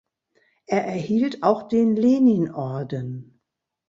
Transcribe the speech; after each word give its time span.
Er 0.65 0.83
erhielt 0.83 1.43
auch 1.43 1.67
den 1.67 1.95
Leninorden. 1.95 3.39